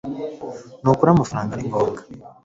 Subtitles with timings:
[0.83, 2.01] nukuri, amafaranga ni ngombwa